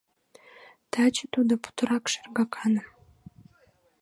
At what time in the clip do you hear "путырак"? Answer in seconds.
1.63-2.05